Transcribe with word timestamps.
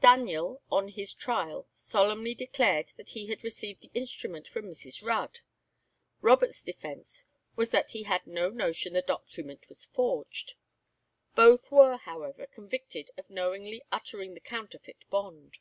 Daniel 0.00 0.62
on 0.70 0.88
his 0.88 1.12
trial 1.12 1.68
solemnly 1.74 2.34
declared 2.34 2.90
that 2.96 3.10
he 3.10 3.26
had 3.26 3.44
received 3.44 3.82
the 3.82 3.90
instrument 3.92 4.48
from 4.48 4.64
Mrs. 4.64 5.04
Rudd; 5.04 5.40
Robert's 6.22 6.62
defence 6.62 7.26
was 7.54 7.70
that 7.70 7.90
he 7.90 8.04
had 8.04 8.26
no 8.26 8.48
notion 8.48 8.94
the 8.94 9.02
document 9.02 9.68
was 9.68 9.84
forged. 9.84 10.54
Both 11.34 11.70
were, 11.70 11.98
however, 11.98 12.46
convicted 12.46 13.10
of 13.18 13.28
knowingly 13.28 13.82
uttering 13.92 14.32
the 14.32 14.40
counterfeit 14.40 15.04
bond. 15.10 15.58